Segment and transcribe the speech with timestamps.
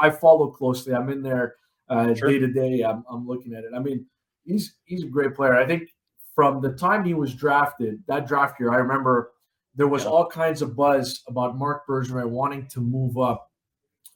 [0.00, 0.94] I follow closely.
[0.94, 1.56] I'm in there
[1.88, 2.82] uh, day to day.
[2.82, 3.70] I'm I'm looking at it.
[3.74, 4.06] I mean,
[4.44, 5.54] he's he's a great player.
[5.54, 5.90] I think
[6.34, 9.32] from the time he was drafted, that draft year, I remember
[9.74, 10.10] there was yeah.
[10.10, 13.50] all kinds of buzz about Marc Bergevin wanting to move up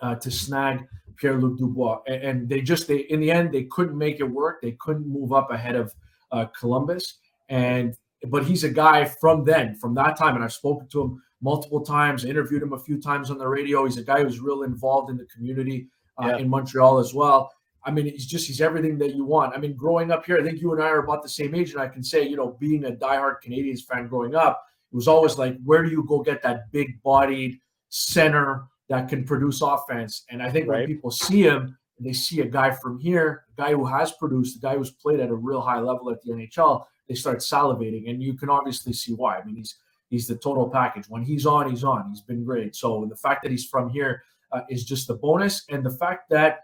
[0.00, 0.86] uh, to snag
[1.16, 4.24] Pierre Luc Dubois, and, and, they just they in the end they couldn't make it
[4.24, 4.62] work.
[4.62, 5.92] They couldn't move up ahead of
[6.30, 7.18] uh, Columbus,
[7.48, 7.96] and
[8.28, 11.80] but he's a guy from then, from that time, and I've spoken to him multiple
[11.80, 13.84] times, interviewed him a few times on the radio.
[13.84, 15.88] He's a guy who's real involved in the community
[16.22, 16.36] uh, yeah.
[16.38, 17.50] in Montreal as well.
[17.84, 19.54] I mean, he's just he's everything that you want.
[19.54, 21.72] I mean, growing up here, I think you and I are about the same age,
[21.72, 24.62] and I can say, you know, being a diehard Canadiens fan growing up,
[24.92, 29.62] it was always like, where do you go get that big-bodied center that can produce
[29.62, 30.24] offense?
[30.30, 30.80] And I think right.
[30.80, 34.56] when people see him, they see a guy from here, a guy who has produced,
[34.56, 38.10] a guy who's played at a real high level at the NHL, they start salivating,
[38.10, 39.38] and you can obviously see why.
[39.38, 39.76] I mean, he's
[40.08, 41.06] he's the total package.
[41.08, 42.08] When he's on, he's on.
[42.10, 42.74] He's been great.
[42.76, 46.30] So the fact that he's from here uh, is just a bonus, and the fact
[46.30, 46.60] that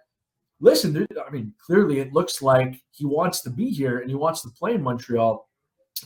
[0.60, 4.42] listen, I mean, clearly it looks like he wants to be here and he wants
[4.42, 5.48] to play in Montreal.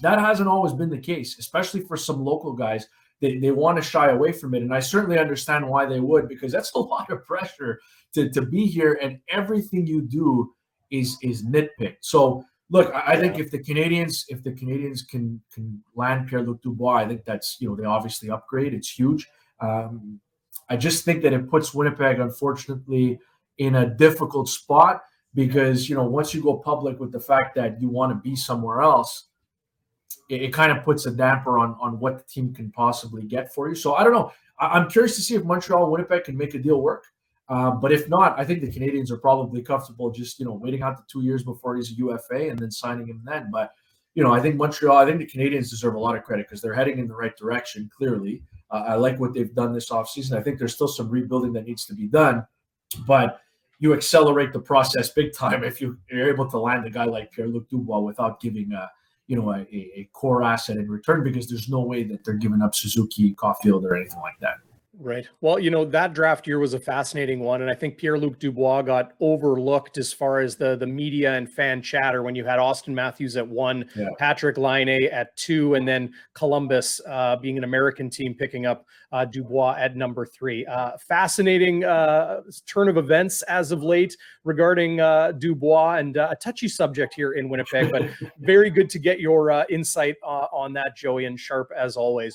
[0.02, 2.88] That hasn't always been the case, especially for some local guys.
[3.20, 4.62] They, they want to shy away from it.
[4.62, 7.80] And I certainly understand why they would, because that's a lot of pressure
[8.14, 10.52] to, to be here and everything you do
[10.90, 11.98] is is nitpicked.
[12.00, 16.42] So look, I, I think if the Canadiens if the Canadiens can can land Pierre
[16.42, 18.74] Luc Dubois, I think that's you know they obviously upgrade.
[18.74, 19.26] It's huge.
[19.60, 20.20] Um,
[20.68, 23.18] I just think that it puts Winnipeg, unfortunately,
[23.58, 25.02] in a difficult spot
[25.34, 28.34] because you know once you go public with the fact that you want to be
[28.34, 29.26] somewhere else
[30.28, 33.52] it, it, kind of puts a damper on on what the team can possibly get
[33.52, 36.36] for you so i don't know I, am curious to see if montreal winnipeg can
[36.36, 37.04] make a deal work
[37.48, 40.82] um, but if not i think the Canadiens are probably comfortable just you know waiting
[40.82, 43.50] out the two years before he's a ufa and then signing him then.
[43.50, 43.72] But
[44.14, 46.60] you know i think montreal i think the Canadiens deserve a lot of credit because
[46.60, 48.42] they're heading in the right direction clearly.
[48.70, 50.36] Uh, i like what they've done this offseason.
[50.36, 52.46] I think there's still some rebuilding that needs to be done
[53.06, 53.40] but
[53.78, 57.30] you accelerate the process big time if you, are able to land a guy like
[57.32, 58.90] Pierre Luc Dubois without giving a
[59.26, 62.62] you know a, a core asset in return because there's no way that they're giving
[62.62, 64.56] up Suzuki, Caufield, or anything like that.
[65.00, 65.28] Right.
[65.40, 67.62] Well, you know, that draft year was a fascinating one.
[67.62, 71.48] And I think Pierre Luc Dubois got overlooked as far as the, the media and
[71.48, 74.08] fan chatter when you had Auston Matthews at one, yeah.
[74.20, 79.24] Patrik Laine at two, and then Columbus uh, being an American team picking up uh,
[79.24, 80.66] Dubois at number three.
[80.66, 86.36] Uh, fascinating uh, turn of events as of late regarding uh, Dubois and uh, a
[86.36, 88.02] touchy subject here in Winnipeg, but
[88.40, 92.26] very good to get your insight on that, Joey, and sharp as always.